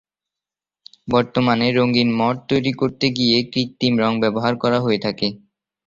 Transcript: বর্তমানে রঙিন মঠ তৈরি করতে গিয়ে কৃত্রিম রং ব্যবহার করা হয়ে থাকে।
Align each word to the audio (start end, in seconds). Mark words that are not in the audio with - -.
বর্তমানে 1.07 1.67
রঙিন 1.71 2.09
মঠ 2.19 2.35
তৈরি 2.49 2.71
করতে 2.73 3.05
গিয়ে 3.17 3.37
কৃত্রিম 3.51 3.93
রং 3.99 4.11
ব্যবহার 4.23 4.53
করা 4.63 4.79
হয়ে 4.85 4.99
থাকে। 5.05 5.27